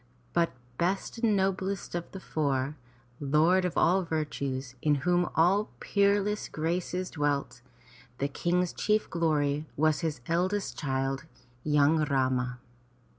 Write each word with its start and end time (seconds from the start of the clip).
But 0.33 0.51
best 0.79 1.19
and 1.19 1.35
noblest 1.37 1.93
of 1.93 2.11
the 2.11 2.19
four, 2.19 2.75
lord 3.19 3.65
of 3.65 3.77
all 3.77 4.01
virtues, 4.01 4.73
in 4.81 4.95
whom 5.05 5.29
all 5.35 5.69
peerless 5.79 6.47
graces 6.47 7.11
dwelt, 7.11 7.61
the 8.17 8.27
King's 8.27 8.73
chief 8.73 9.07
glory 9.11 9.67
was 9.77 9.99
his 9.99 10.21
eldest 10.25 10.75
child, 10.75 11.25
young 11.63 11.97
Rama. 12.05 12.57